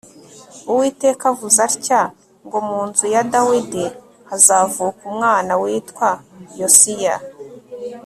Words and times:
Uwiteka 0.71 1.23
avuze 1.31 1.59
atya 1.69 2.01
ngo 2.45 2.57
Mu 2.67 2.79
nzu 2.87 3.05
ya 3.13 3.21
Dawidi 3.33 3.85
hazavuka 4.29 4.99
umwana 5.11 5.51
witwa 5.61 6.09
Yosiya 6.59 7.15